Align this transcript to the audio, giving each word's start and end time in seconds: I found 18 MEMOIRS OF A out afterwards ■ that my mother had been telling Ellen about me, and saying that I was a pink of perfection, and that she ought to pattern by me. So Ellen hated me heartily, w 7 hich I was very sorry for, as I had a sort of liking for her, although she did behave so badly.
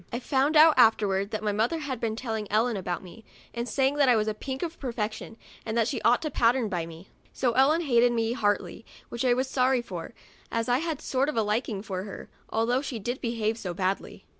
I 0.11 0.17
found 0.17 0.55
18 0.55 0.55
MEMOIRS 0.55 0.55
OF 0.55 0.55
A 0.55 0.59
out 0.81 0.87
afterwards 0.87 1.27
■ 1.27 1.29
that 1.31 1.43
my 1.43 1.51
mother 1.51 1.77
had 1.77 1.99
been 1.99 2.15
telling 2.15 2.47
Ellen 2.51 2.75
about 2.75 3.03
me, 3.03 3.23
and 3.53 3.69
saying 3.69 3.97
that 3.97 4.09
I 4.09 4.15
was 4.15 4.27
a 4.27 4.33
pink 4.33 4.63
of 4.63 4.79
perfection, 4.79 5.37
and 5.63 5.77
that 5.77 5.87
she 5.87 6.01
ought 6.01 6.23
to 6.23 6.31
pattern 6.31 6.69
by 6.69 6.87
me. 6.87 7.09
So 7.33 7.51
Ellen 7.51 7.81
hated 7.81 8.11
me 8.11 8.33
heartily, 8.33 8.83
w 9.11 9.19
7 9.19 9.29
hich 9.29 9.31
I 9.31 9.33
was 9.35 9.47
very 9.49 9.53
sorry 9.53 9.81
for, 9.83 10.13
as 10.51 10.67
I 10.67 10.79
had 10.79 10.97
a 10.97 11.01
sort 11.03 11.29
of 11.29 11.35
liking 11.35 11.83
for 11.83 12.05
her, 12.05 12.29
although 12.49 12.81
she 12.81 12.97
did 12.97 13.21
behave 13.21 13.59
so 13.59 13.75
badly. 13.75 14.25